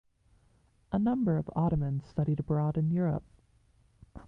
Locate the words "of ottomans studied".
1.37-2.39